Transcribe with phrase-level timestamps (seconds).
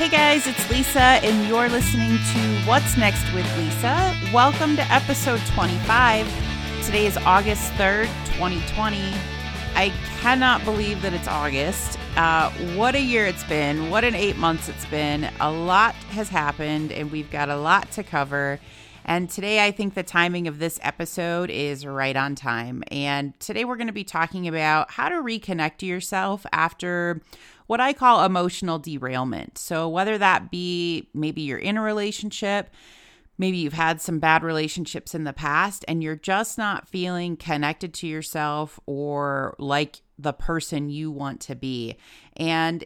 [0.00, 4.16] Hey guys, it's Lisa, and you're listening to What's Next with Lisa.
[4.32, 6.26] Welcome to episode 25.
[6.86, 8.96] Today is August 3rd, 2020.
[9.74, 11.98] I cannot believe that it's August.
[12.16, 13.90] Uh, what a year it's been.
[13.90, 15.28] What an eight months it's been.
[15.38, 18.58] A lot has happened, and we've got a lot to cover.
[19.04, 22.82] And today, I think the timing of this episode is right on time.
[22.90, 27.20] And today, we're going to be talking about how to reconnect to yourself after
[27.70, 29.56] what I call emotional derailment.
[29.56, 32.68] So, whether that be maybe you're in a relationship,
[33.40, 37.94] maybe you've had some bad relationships in the past, and you're just not feeling connected
[37.94, 41.96] to yourself or like the person you want to be.
[42.36, 42.84] And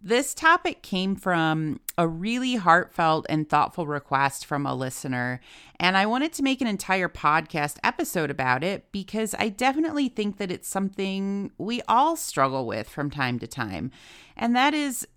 [0.00, 5.40] this topic came from a really heartfelt and thoughtful request from a listener.
[5.80, 10.36] And I wanted to make an entire podcast episode about it because I definitely think
[10.36, 13.90] that it's something we all struggle with from time to time.
[14.36, 15.08] And that is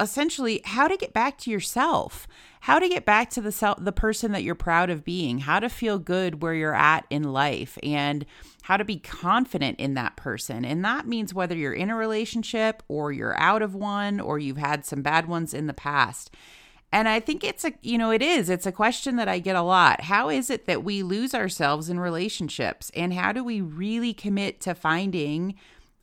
[0.00, 2.26] essentially how to get back to yourself,
[2.60, 5.60] how to get back to the self, the person that you're proud of being, how
[5.60, 8.24] to feel good where you're at in life, and
[8.62, 10.64] how to be confident in that person.
[10.64, 14.56] And that means whether you're in a relationship or you're out of one or you've
[14.56, 16.34] had some bad ones in the past.
[16.92, 18.50] And I think it's a, you know, it is.
[18.50, 20.02] It's a question that I get a lot.
[20.02, 22.90] How is it that we lose ourselves in relationships?
[22.94, 25.54] And how do we really commit to finding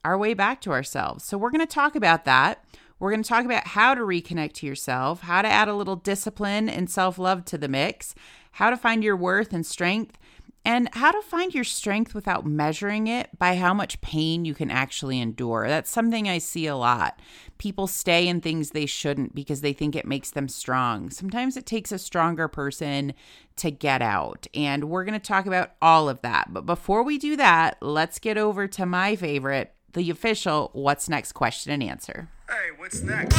[0.05, 1.25] our way back to ourselves?
[1.25, 2.63] So we're going to talk about that.
[2.99, 5.95] We're going to talk about how to reconnect to yourself, how to add a little
[5.95, 8.15] discipline and self love to the mix,
[8.53, 10.17] how to find your worth and strength,
[10.65, 14.69] and how to find your strength without measuring it by how much pain you can
[14.69, 15.67] actually endure.
[15.67, 17.21] That's something I see a lot.
[17.57, 21.09] People stay in things they shouldn't because they think it makes them strong.
[21.09, 23.13] Sometimes it takes a stronger person
[23.55, 24.45] to get out.
[24.53, 26.51] And we're going to talk about all of that.
[26.51, 31.31] But before we do that, let's get over to my favorite, the official What's Next
[31.31, 32.29] question and answer.
[32.49, 33.35] Hey, what's next?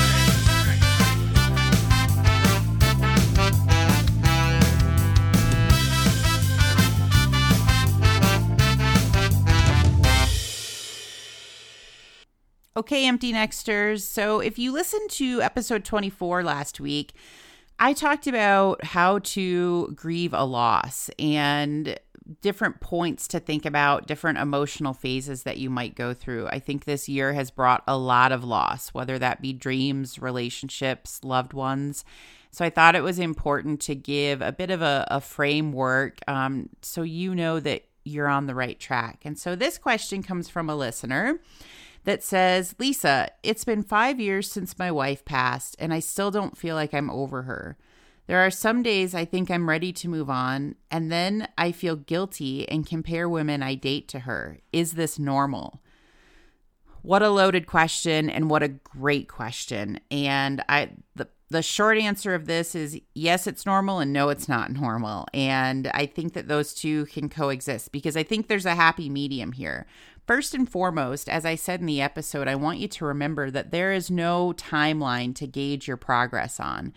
[12.77, 14.03] Okay, empty nexters.
[14.03, 17.15] So, if you listened to episode 24 last week,
[17.79, 21.99] I talked about how to grieve a loss and
[22.41, 26.47] different points to think about, different emotional phases that you might go through.
[26.49, 31.21] I think this year has brought a lot of loss, whether that be dreams, relationships,
[31.25, 32.05] loved ones.
[32.51, 36.69] So I thought it was important to give a bit of a, a framework um,
[36.83, 39.21] so you know that you're on the right track.
[39.25, 41.41] And so this question comes from a listener
[42.05, 46.57] that says, Lisa, it's been five years since my wife passed, and I still don't
[46.57, 47.77] feel like I'm over her.
[48.29, 51.97] There are some days I think I'm ready to move on, and then I feel
[51.97, 54.59] guilty and compare women I date to her.
[54.71, 55.81] Is this normal?
[57.01, 59.99] What a loaded question and what a great question.
[60.11, 64.47] And I the the short answer of this is yes, it's normal and no, it's
[64.47, 65.27] not normal.
[65.33, 69.53] And I think that those two can coexist because I think there's a happy medium
[69.53, 69.87] here.
[70.27, 73.71] First and foremost, as I said in the episode, I want you to remember that
[73.71, 76.93] there is no timeline to gauge your progress on.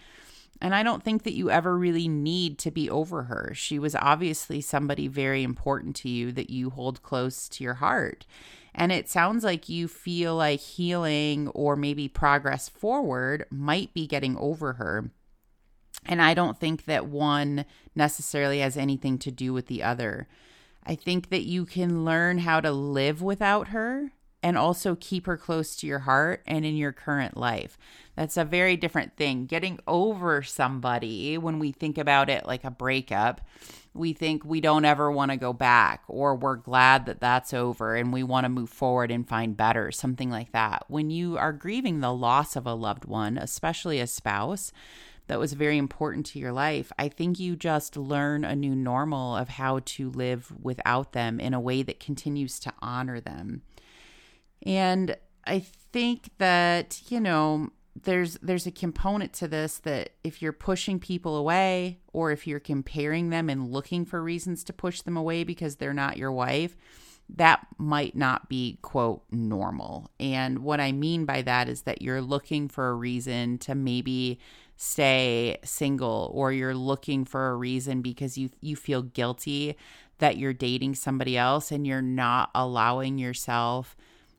[0.62, 3.52] And I don't think that you ever really need to be over her.
[3.56, 8.28] She was obviously somebody very important to you that you hold close to your heart.
[8.74, 14.38] And it sounds like you feel like healing or maybe progress forward might be getting
[14.38, 15.12] over her.
[16.06, 20.28] And I don't think that one necessarily has anything to do with the other.
[20.86, 24.12] I think that you can learn how to live without her
[24.44, 27.78] and also keep her close to your heart and in your current life.
[28.16, 29.46] That's a very different thing.
[29.46, 33.42] Getting over somebody, when we think about it like a breakup,
[33.94, 37.96] we think we don't ever want to go back or we're glad that that's over
[37.96, 40.86] and we want to move forward and find better, something like that.
[40.88, 44.72] When you are grieving the loss of a loved one, especially a spouse,
[45.28, 49.38] that was very important to your life, I think you just learn a new normal
[49.38, 53.62] of how to live without them in a way that continues to honor them.
[54.64, 57.72] And I think that, you know,
[58.04, 62.60] there's there's a component to this that if you're pushing people away or if you're
[62.60, 66.76] comparing them and looking for reasons to push them away because they're not your wife,
[67.30, 70.10] that might not be quote normal.
[70.20, 74.40] And what I mean by that is that you're looking for a reason to maybe
[74.78, 79.76] stay single or you're looking for a reason because you you feel guilty
[80.20, 83.96] that you're dating somebody else and you're not allowing yourself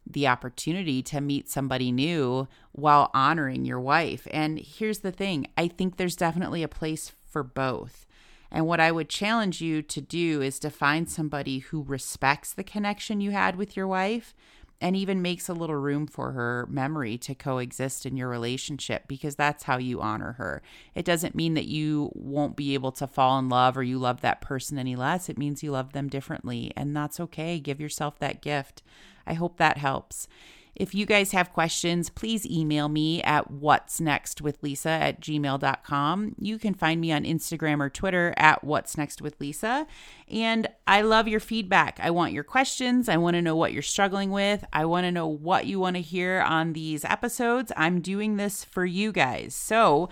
[0.06, 4.26] the opportunity to meet somebody new while honoring your wife.
[4.30, 8.06] And here's the thing I think there's definitely a place for both.
[8.50, 12.62] And what I would challenge you to do is to find somebody who respects the
[12.62, 14.34] connection you had with your wife
[14.82, 19.36] and even makes a little room for her memory to coexist in your relationship because
[19.36, 20.60] that's how you honor her.
[20.94, 24.20] It doesn't mean that you won't be able to fall in love or you love
[24.22, 25.28] that person any less.
[25.28, 27.60] It means you love them differently, and that's okay.
[27.60, 28.82] Give yourself that gift.
[29.24, 30.26] I hope that helps.
[30.74, 36.34] If you guys have questions, please email me at what's next with Lisa at gmail.com.
[36.38, 39.86] You can find me on Instagram or Twitter at what's next with Lisa.
[40.28, 41.98] And I love your feedback.
[42.02, 43.08] I want your questions.
[43.08, 44.64] I want to know what you're struggling with.
[44.72, 47.70] I want to know what you want to hear on these episodes.
[47.76, 49.54] I'm doing this for you guys.
[49.54, 50.08] So,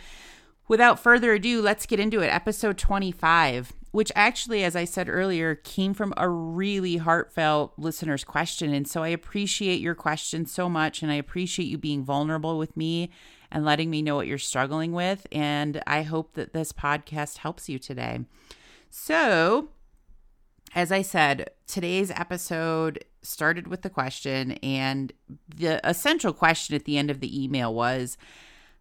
[0.68, 2.28] without further ado, let's get into it.
[2.28, 8.72] Episode 25 which actually, as I said earlier, came from a really heartfelt listener's question.
[8.72, 11.02] And so I appreciate your question so much.
[11.02, 13.10] And I appreciate you being vulnerable with me
[13.50, 15.26] and letting me know what you're struggling with.
[15.32, 18.20] And I hope that this podcast helps you today.
[18.90, 19.70] So,
[20.74, 25.12] as I said, today's episode started with the question, and
[25.48, 28.16] the essential question at the end of the email was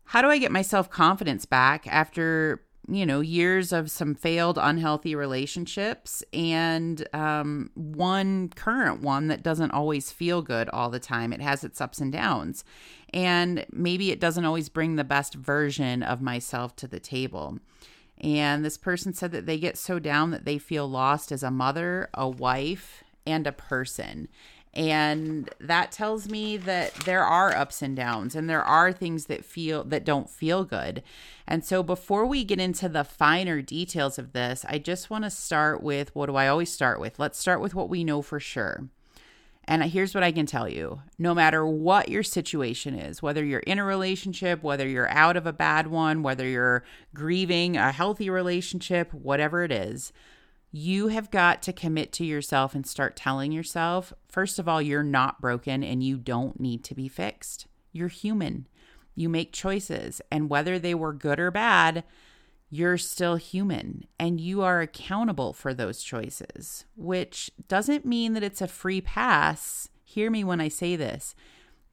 [0.06, 4.58] How do I get my self confidence back after you know, years of some failed
[4.60, 11.32] unhealthy relationships and um, one current one that doesn't always feel good all the time.
[11.32, 12.64] It has its ups and downs.
[13.14, 17.60] And maybe it doesn't always bring the best version of myself to the table.
[18.22, 21.52] And this person said that they get so down that they feel lost as a
[21.52, 24.28] mother, a wife, and a person.
[24.74, 29.44] And that tells me that there are ups and downs and there are things that
[29.44, 31.02] feel that don't feel good.
[31.48, 35.32] And so before we get into the finer details of this, I just want to
[35.32, 37.18] start with what do I always start with?
[37.18, 38.90] Let's start with what we know for sure.
[39.70, 43.60] And here's what I can tell you no matter what your situation is, whether you're
[43.60, 46.84] in a relationship, whether you're out of a bad one, whether you're
[47.14, 50.12] grieving a healthy relationship, whatever it is,
[50.72, 55.04] you have got to commit to yourself and start telling yourself, first of all, you're
[55.04, 57.66] not broken and you don't need to be fixed.
[57.92, 58.68] You're human.
[59.16, 62.04] You make choices, and whether they were good or bad,
[62.70, 68.62] you're still human and you are accountable for those choices, which doesn't mean that it's
[68.62, 69.90] a free pass.
[70.06, 71.36] Hear me when I say this.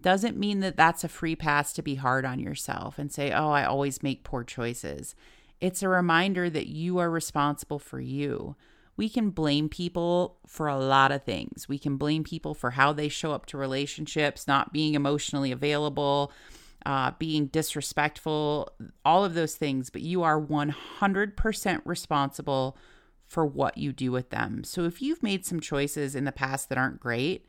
[0.02, 3.50] Doesn't mean that that's a free pass to be hard on yourself and say, oh,
[3.50, 5.14] I always make poor choices.
[5.60, 8.56] It's a reminder that you are responsible for you.
[8.96, 11.68] We can blame people for a lot of things.
[11.68, 16.32] We can blame people for how they show up to relationships, not being emotionally available,
[16.86, 18.70] uh, being disrespectful,
[19.04, 19.90] all of those things.
[19.90, 22.76] But you are 100% responsible
[23.26, 24.64] for what you do with them.
[24.64, 27.44] So if you've made some choices in the past that aren't great,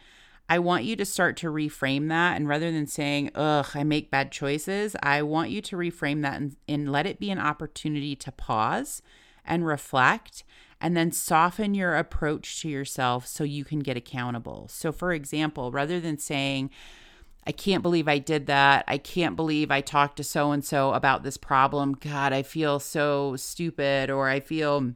[0.49, 2.37] I want you to start to reframe that.
[2.37, 6.39] And rather than saying, ugh, I make bad choices, I want you to reframe that
[6.39, 9.01] and, and let it be an opportunity to pause
[9.45, 10.43] and reflect
[10.79, 14.67] and then soften your approach to yourself so you can get accountable.
[14.69, 16.69] So, for example, rather than saying,
[17.45, 18.83] I can't believe I did that.
[18.89, 21.93] I can't believe I talked to so and so about this problem.
[21.93, 24.93] God, I feel so stupid, or I feel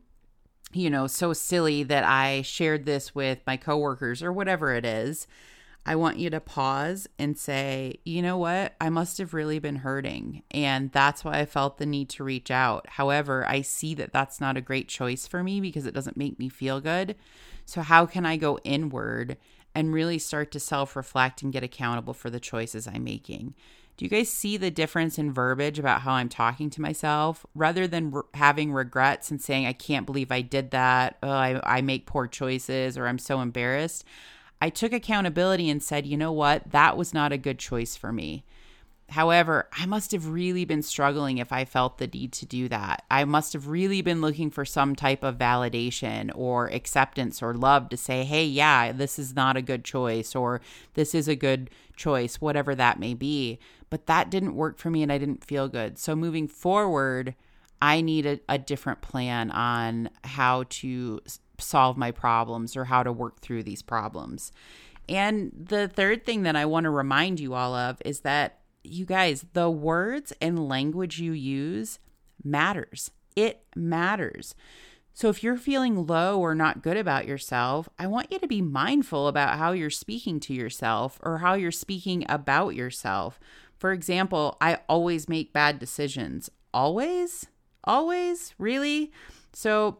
[0.73, 5.27] you know, so silly that I shared this with my coworkers or whatever it is.
[5.83, 8.75] I want you to pause and say, you know what?
[8.79, 10.43] I must have really been hurting.
[10.51, 12.85] And that's why I felt the need to reach out.
[12.87, 16.37] However, I see that that's not a great choice for me because it doesn't make
[16.37, 17.15] me feel good.
[17.65, 19.37] So, how can I go inward
[19.73, 23.55] and really start to self reflect and get accountable for the choices I'm making?
[24.01, 27.45] Do you guys see the difference in verbiage about how I'm talking to myself?
[27.53, 31.61] Rather than re- having regrets and saying, I can't believe I did that, oh, I,
[31.63, 34.03] I make poor choices, or I'm so embarrassed,
[34.59, 36.71] I took accountability and said, you know what?
[36.71, 38.43] That was not a good choice for me.
[39.11, 43.03] However, I must have really been struggling if I felt the need to do that.
[43.11, 47.89] I must have really been looking for some type of validation or acceptance or love
[47.89, 50.61] to say, hey, yeah, this is not a good choice or
[50.93, 53.59] this is a good choice, whatever that may be.
[53.89, 55.99] But that didn't work for me and I didn't feel good.
[55.99, 57.35] So moving forward,
[57.81, 61.19] I need a, a different plan on how to
[61.57, 64.53] solve my problems or how to work through these problems.
[65.09, 69.05] And the third thing that I want to remind you all of is that you
[69.05, 71.99] guys, the words and language you use
[72.43, 73.11] matters.
[73.35, 74.55] It matters.
[75.13, 78.61] So if you're feeling low or not good about yourself, I want you to be
[78.61, 83.39] mindful about how you're speaking to yourself or how you're speaking about yourself.
[83.77, 86.49] For example, I always make bad decisions.
[86.73, 87.47] Always?
[87.83, 88.53] Always?
[88.57, 89.11] Really?
[89.53, 89.97] So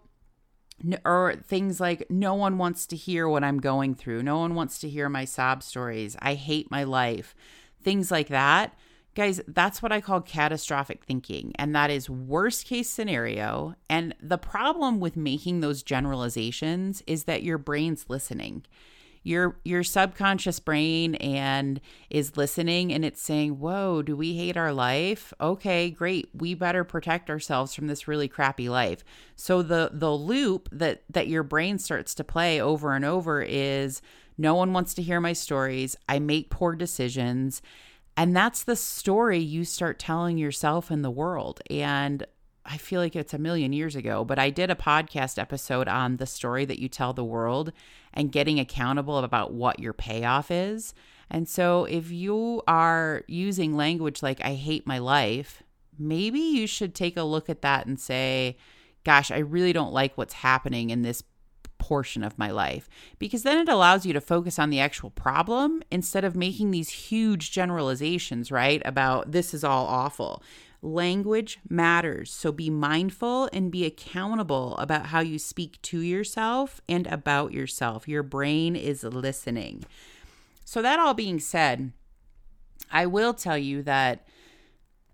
[1.06, 4.24] or things like no one wants to hear what I'm going through.
[4.24, 6.16] No one wants to hear my sob stories.
[6.22, 7.36] I hate my life
[7.84, 8.74] things like that.
[9.14, 11.52] Guys, that's what I call catastrophic thinking.
[11.56, 13.76] And that is worst case scenario.
[13.90, 18.66] And the problem with making those generalizations is that your brain's listening.
[19.24, 24.74] your your subconscious brain and is listening and it's saying, "Whoa, do we hate our
[24.74, 25.32] life?
[25.40, 26.30] Okay, great.
[26.34, 29.04] We better protect ourselves from this really crappy life."
[29.36, 34.02] So the the loop that that your brain starts to play over and over is
[34.42, 35.96] no one wants to hear my stories.
[36.10, 37.62] I make poor decisions.
[38.18, 41.62] And that's the story you start telling yourself in the world.
[41.70, 42.26] And
[42.66, 46.18] I feel like it's a million years ago, but I did a podcast episode on
[46.18, 47.72] the story that you tell the world
[48.14, 50.94] and getting accountable about what your payoff is.
[51.30, 55.64] And so if you are using language like, I hate my life,
[55.98, 58.58] maybe you should take a look at that and say,
[59.04, 61.24] gosh, I really don't like what's happening in this
[61.82, 65.82] portion of my life because then it allows you to focus on the actual problem
[65.90, 68.84] instead of making these huge generalizations, right?
[68.86, 70.44] About this is all awful.
[70.84, 72.32] Language matters.
[72.32, 78.08] So be mindful and be accountable about how you speak to yourself and about yourself.
[78.08, 79.84] Your brain is listening.
[80.64, 81.92] So, that all being said,
[82.92, 84.26] I will tell you that,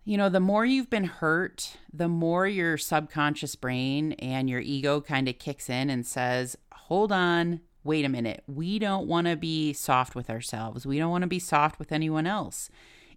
[0.07, 5.01] you know, the more you've been hurt, the more your subconscious brain and your ego
[5.01, 8.41] kind of kicks in and says, hold on, wait a minute.
[8.47, 10.85] We don't want to be soft with ourselves.
[10.85, 12.69] We don't want to be soft with anyone else.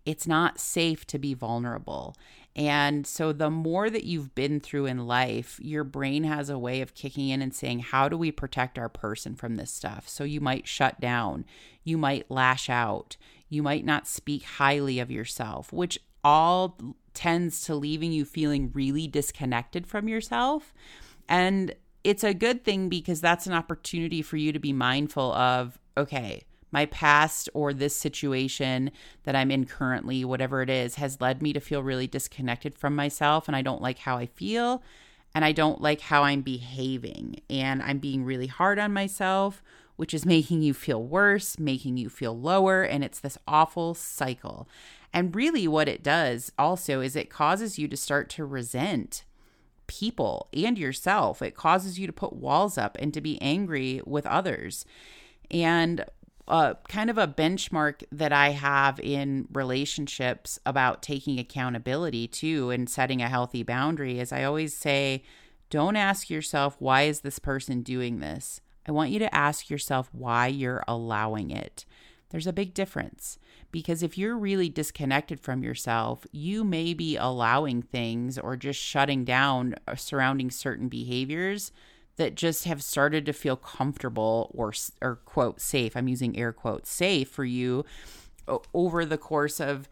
[0.04, 2.16] It's not safe to be vulnerable.
[2.56, 6.80] And so, the more that you've been through in life, your brain has a way
[6.80, 10.08] of kicking in and saying, How do we protect our person from this stuff?
[10.08, 11.44] So, you might shut down,
[11.84, 13.16] you might lash out,
[13.48, 16.78] you might not speak highly of yourself, which all
[17.14, 20.72] tends to leaving you feeling really disconnected from yourself.
[21.28, 25.78] And it's a good thing because that's an opportunity for you to be mindful of,
[25.96, 28.90] okay, my past or this situation
[29.24, 32.94] that I'm in currently, whatever it is, has led me to feel really disconnected from
[32.94, 33.48] myself.
[33.48, 34.82] And I don't like how I feel.
[35.34, 37.40] And I don't like how I'm behaving.
[37.48, 39.62] And I'm being really hard on myself,
[39.96, 42.82] which is making you feel worse, making you feel lower.
[42.82, 44.68] And it's this awful cycle.
[45.12, 49.24] And really, what it does also is it causes you to start to resent
[49.86, 51.42] people and yourself.
[51.42, 54.84] It causes you to put walls up and to be angry with others.
[55.50, 56.04] And
[56.46, 62.88] uh, kind of a benchmark that I have in relationships about taking accountability too and
[62.88, 65.22] setting a healthy boundary is I always say,
[65.70, 68.60] don't ask yourself, why is this person doing this?
[68.86, 71.84] I want you to ask yourself why you're allowing it.
[72.30, 73.38] There's a big difference
[73.72, 79.24] because if you're really disconnected from yourself, you may be allowing things or just shutting
[79.24, 81.72] down uh, surrounding certain behaviors
[82.20, 86.90] that just have started to feel comfortable or or quote safe i'm using air quotes
[86.90, 87.82] safe for you
[88.74, 89.88] over the course of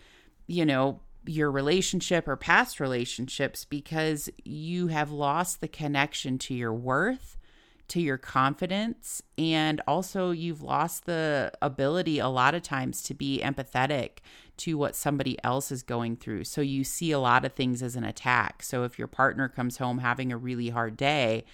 [0.47, 6.73] you know your relationship or past relationships because you have lost the connection to your
[6.75, 7.38] worth
[7.88, 13.40] to your confidence and also you've lost the ability a lot of times to be
[13.42, 14.18] empathetic
[14.57, 17.97] to what somebody else is going through so you see a lot of things as
[17.97, 21.45] an attack so if your partner comes home having a really hard day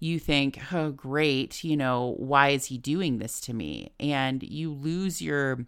[0.00, 3.92] you think, oh, great, you know, why is he doing this to me?
[4.00, 5.66] And you lose your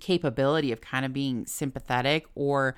[0.00, 2.74] capability of kind of being sympathetic or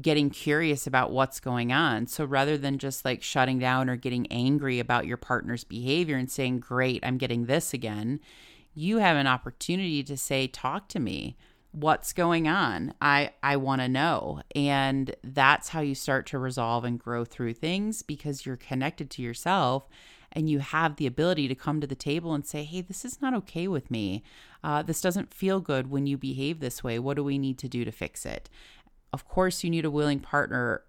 [0.00, 2.06] getting curious about what's going on.
[2.06, 6.30] So rather than just like shutting down or getting angry about your partner's behavior and
[6.30, 8.20] saying, great, I'm getting this again,
[8.74, 11.36] you have an opportunity to say, talk to me.
[11.72, 12.94] What's going on?
[13.00, 14.40] I I want to know.
[14.54, 19.22] And that's how you start to resolve and grow through things because you're connected to
[19.22, 19.88] yourself
[20.32, 23.20] and you have the ability to come to the table and say, hey, this is
[23.20, 24.22] not okay with me.
[24.62, 26.98] Uh, this doesn't feel good when you behave this way.
[26.98, 28.50] What do we need to do to fix it?
[29.12, 30.82] Of course, you need a willing partner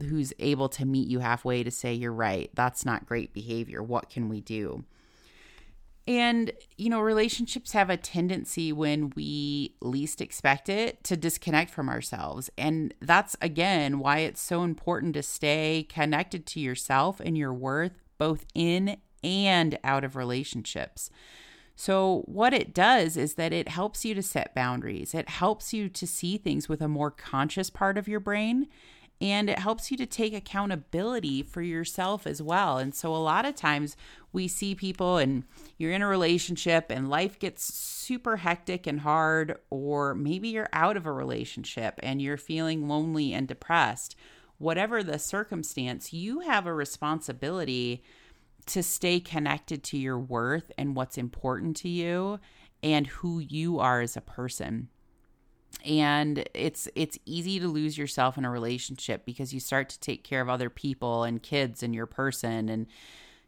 [0.00, 3.82] who's able to meet you halfway to say, you're right, that's not great behavior.
[3.82, 4.84] What can we do?
[6.08, 11.88] And, you know, relationships have a tendency when we least expect it to disconnect from
[11.88, 12.48] ourselves.
[12.56, 17.98] And that's, again, why it's so important to stay connected to yourself and your worth
[18.18, 21.10] both in and out of relationships.
[21.78, 25.14] So, what it does is that it helps you to set boundaries.
[25.14, 28.66] It helps you to see things with a more conscious part of your brain.
[29.18, 32.76] And it helps you to take accountability for yourself as well.
[32.78, 33.94] And so, a lot of times
[34.32, 35.44] we see people and
[35.76, 40.96] you're in a relationship and life gets super hectic and hard, or maybe you're out
[40.96, 44.16] of a relationship and you're feeling lonely and depressed
[44.58, 48.02] whatever the circumstance, you have a responsibility
[48.66, 52.40] to stay connected to your worth and what's important to you
[52.82, 54.88] and who you are as a person.
[55.84, 60.24] And it's it's easy to lose yourself in a relationship because you start to take
[60.24, 62.86] care of other people and kids and your person and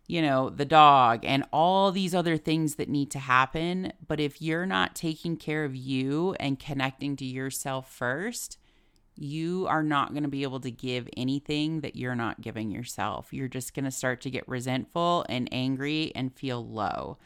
[0.09, 3.93] you know, the dog and all these other things that need to happen.
[4.07, 8.58] But if you're not taking care of you and connecting to yourself first,
[9.21, 13.33] you are not going to be able to give anything that you're not giving yourself.
[13.33, 17.19] You're just going to start to get resentful and angry and feel low.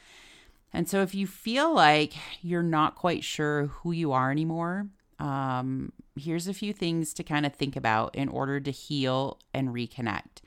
[0.72, 4.86] And so, if you feel like you're not quite sure who you are anymore,
[5.18, 9.68] um, here's a few things to kind of think about in order to heal and
[9.68, 10.40] reconnect.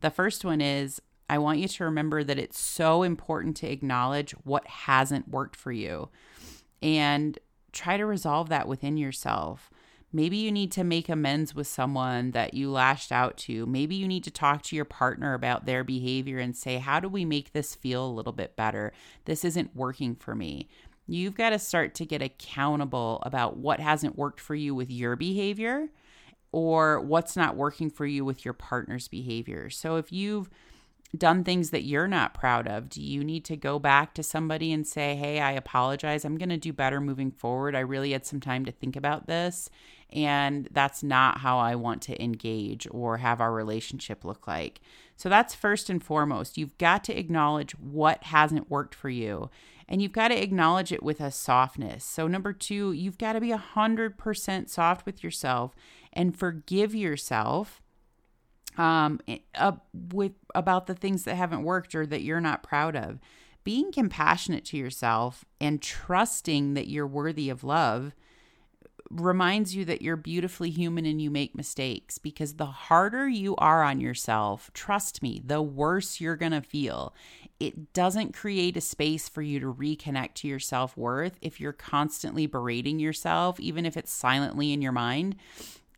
[0.00, 4.32] The first one is I want you to remember that it's so important to acknowledge
[4.44, 6.10] what hasn't worked for you
[6.80, 7.38] and
[7.72, 9.70] try to resolve that within yourself.
[10.12, 13.64] Maybe you need to make amends with someone that you lashed out to.
[13.64, 17.08] Maybe you need to talk to your partner about their behavior and say, How do
[17.08, 18.92] we make this feel a little bit better?
[19.24, 20.68] This isn't working for me.
[21.06, 25.16] You've got to start to get accountable about what hasn't worked for you with your
[25.16, 25.88] behavior
[26.52, 29.70] or what's not working for you with your partner's behavior.
[29.70, 30.50] So if you've
[31.16, 32.88] done things that you're not proud of?
[32.88, 36.24] Do you need to go back to somebody and say, Hey, I apologize.
[36.24, 37.74] I'm going to do better moving forward.
[37.74, 39.68] I really had some time to think about this.
[40.10, 44.80] And that's not how I want to engage or have our relationship look like.
[45.16, 46.58] So that's first and foremost.
[46.58, 49.50] You've got to acknowledge what hasn't worked for you.
[49.88, 52.04] And you've got to acknowledge it with a softness.
[52.04, 55.74] So, number two, you've got to be 100% soft with yourself
[56.12, 57.82] and forgive yourself
[58.78, 59.20] um,
[59.54, 59.72] uh,
[60.12, 63.18] with about the things that haven't worked or that you're not proud of.
[63.64, 68.12] Being compassionate to yourself and trusting that you're worthy of love
[69.10, 73.82] reminds you that you're beautifully human and you make mistakes because the harder you are
[73.82, 77.14] on yourself, trust me, the worse you're going to feel.
[77.60, 81.72] It doesn't create a space for you to reconnect to your self worth if you're
[81.72, 85.36] constantly berating yourself, even if it's silently in your mind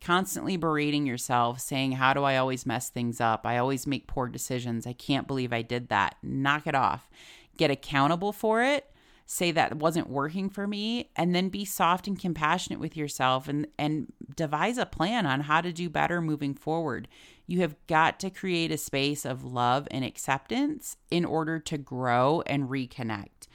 [0.04, 3.46] constantly berating yourself, saying, How do I always mess things up?
[3.46, 4.87] I always make poor decisions.
[4.87, 6.16] I can't believe I did that.
[6.23, 7.08] Knock it off.
[7.56, 8.90] Get accountable for it.
[9.26, 13.66] Say that wasn't working for me, and then be soft and compassionate with yourself and,
[13.78, 17.08] and devise a plan on how to do better moving forward.
[17.46, 22.43] You have got to create a space of love and acceptance in order to grow
[22.47, 23.49] and reconnect.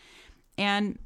[0.58, 0.98] And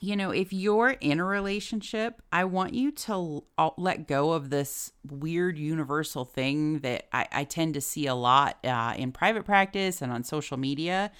[0.00, 3.44] you know, if you're in a relationship, I want you to
[3.76, 8.56] let go of this weird universal thing that I, I tend to see a lot
[8.64, 11.12] uh, in private practice and on social media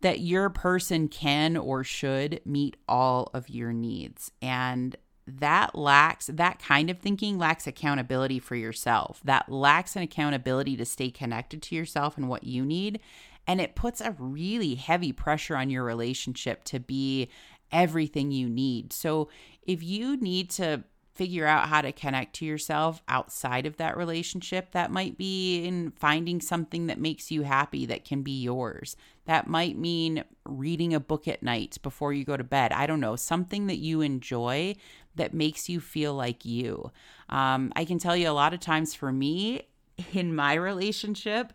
[0.00, 4.32] that your person can or should meet all of your needs.
[4.42, 9.20] And that lacks, that kind of thinking lacks accountability for yourself.
[9.24, 12.98] That lacks an accountability to stay connected to yourself and what you need.
[13.46, 17.28] And it puts a really heavy pressure on your relationship to be
[17.72, 18.92] everything you need.
[18.92, 19.28] So
[19.62, 24.72] if you need to figure out how to connect to yourself outside of that relationship.
[24.72, 28.96] That might be in finding something that makes you happy that can be yours.
[29.26, 32.72] That might mean reading a book at night before you go to bed.
[32.72, 34.74] I don't know, something that you enjoy
[35.14, 36.90] that makes you feel like you.
[37.28, 39.62] Um, I can tell you a lot of times for me,
[40.12, 41.52] in my relationship,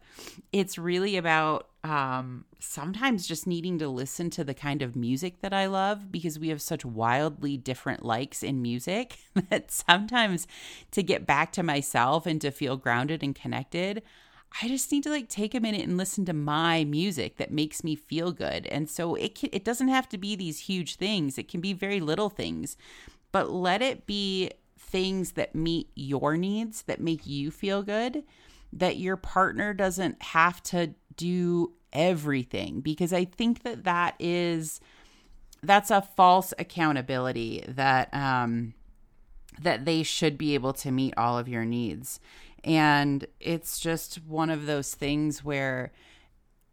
[0.52, 5.54] it's really about um, sometimes just needing to listen to the kind of music that
[5.54, 10.48] I love because we have such wildly different likes in music that sometimes
[10.92, 14.02] to get back to myself and to feel grounded and connected,
[14.62, 17.84] I just need to like take a minute and listen to my music that makes
[17.84, 18.66] me feel good.
[18.68, 21.38] And so it can, it doesn't have to be these huge things.
[21.38, 22.76] It can be very little things.
[23.32, 24.52] But let it be
[24.88, 28.24] things that meet your needs, that make you feel good,
[28.74, 34.80] that your partner doesn't have to do everything because I think that that is
[35.64, 38.74] that's a false accountability that um
[39.60, 42.20] that they should be able to meet all of your needs.
[42.64, 45.92] And it's just one of those things where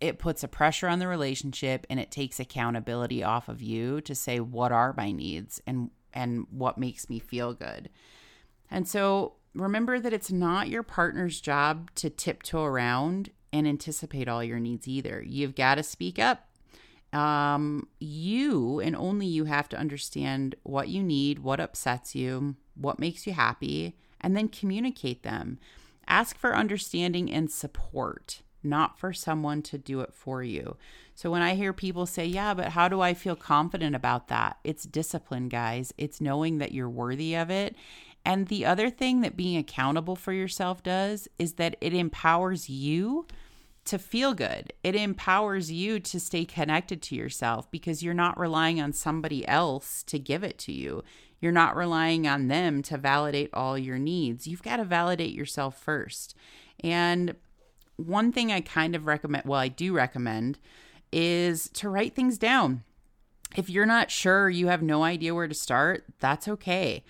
[0.01, 4.15] it puts a pressure on the relationship and it takes accountability off of you to
[4.15, 7.91] say what are my needs and and what makes me feel good.
[8.71, 14.43] And so remember that it's not your partner's job to tiptoe around and anticipate all
[14.43, 15.23] your needs either.
[15.27, 16.49] You've got to speak up.
[17.13, 22.99] Um, you and only you have to understand what you need, what upsets you, what
[22.99, 25.59] makes you happy, and then communicate them.
[26.09, 30.77] Ask for understanding and support, not for someone to do it for you.
[31.15, 34.59] So when I hear people say, Yeah, but how do I feel confident about that?
[34.65, 35.93] It's discipline, guys.
[35.99, 37.77] It's knowing that you're worthy of it.
[38.25, 43.27] And the other thing that being accountable for yourself does is that it empowers you
[43.85, 44.73] to feel good.
[44.83, 50.03] It empowers you to stay connected to yourself because you're not relying on somebody else
[50.05, 51.05] to give it to you.
[51.41, 54.47] You're not relying on them to validate all your needs.
[54.47, 56.35] You've got to validate yourself first.
[56.83, 57.35] And
[57.97, 60.59] one thing I kind of recommend, well, I do recommend,
[61.13, 62.83] is to write things down.
[63.57, 67.05] If you're not sure, you have no idea where to start, that's okay.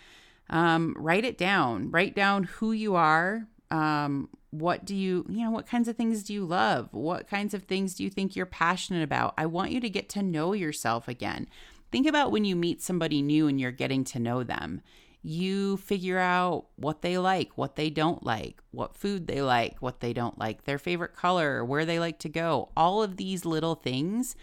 [0.50, 1.90] Um, write it down.
[1.90, 3.46] Write down who you are.
[3.70, 6.88] Um, what do you, you know, what kinds of things do you love?
[6.92, 9.34] What kinds of things do you think you're passionate about?
[9.36, 11.48] I want you to get to know yourself again.
[11.90, 14.82] Think about when you meet somebody new and you're getting to know them
[15.26, 20.00] you figure out what they like, what they don't like, what food they like, what
[20.00, 22.70] they don't like, their favorite color, where they like to go.
[22.76, 24.36] All of these little things.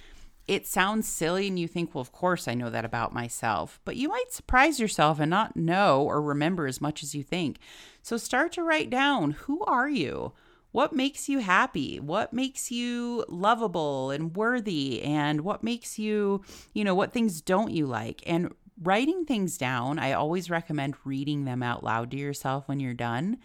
[0.47, 3.79] It sounds silly, and you think, well, of course I know that about myself.
[3.85, 7.59] But you might surprise yourself and not know or remember as much as you think.
[8.01, 10.33] So start to write down who are you?
[10.71, 11.99] What makes you happy?
[11.99, 15.03] What makes you lovable and worthy?
[15.03, 18.23] And what makes you, you know, what things don't you like?
[18.25, 22.93] And writing things down, I always recommend reading them out loud to yourself when you're
[22.93, 23.37] done.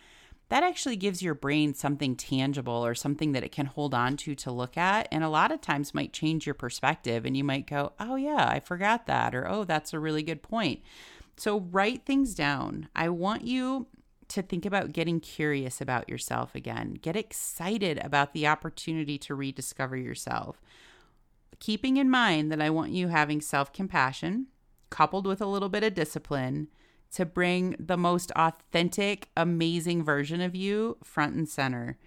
[0.48, 4.34] That actually gives your brain something tangible or something that it can hold on to
[4.36, 5.08] to look at.
[5.10, 7.24] And a lot of times might change your perspective.
[7.24, 9.34] And you might go, oh, yeah, I forgot that.
[9.34, 10.82] Or, oh, that's a really good point.
[11.36, 12.88] So write things down.
[12.94, 13.88] I want you
[14.28, 16.94] to think about getting curious about yourself again.
[16.94, 20.60] Get excited about the opportunity to rediscover yourself.
[21.58, 24.46] Keeping in mind that I want you having self compassion,
[24.96, 26.68] coupled with a little bit of discipline
[27.12, 31.98] to bring the most authentic, amazing version of you front and center.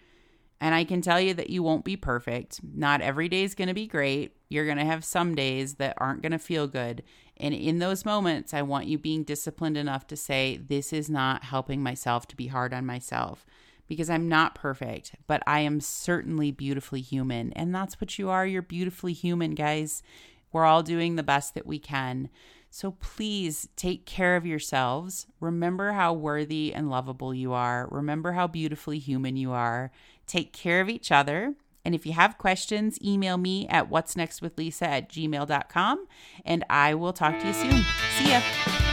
[0.59, 2.59] And I can tell you that you won't be perfect.
[2.63, 4.35] Not every day is going to be great.
[4.49, 7.03] You're going to have some days that aren't going to feel good.
[7.37, 11.43] And in those moments, I want you being disciplined enough to say, This is not
[11.43, 13.45] helping myself to be hard on myself
[13.87, 17.53] because I'm not perfect, but I am certainly beautifully human.
[17.53, 18.45] And that's what you are.
[18.45, 20.03] You're beautifully human, guys.
[20.51, 22.29] We're all doing the best that we can.
[22.69, 25.27] So please take care of yourselves.
[25.39, 27.87] Remember how worthy and lovable you are.
[27.91, 29.91] Remember how beautifully human you are.
[30.27, 31.55] Take care of each other.
[31.83, 36.07] And if you have questions, email me at what's next with Lisa at gmail.com
[36.45, 37.85] and I will talk to you soon.
[38.17, 38.88] See ya.